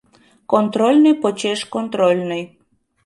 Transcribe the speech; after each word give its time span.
Контрольный 0.51 1.15
почеш 1.21 1.59
контрольный. 1.73 2.43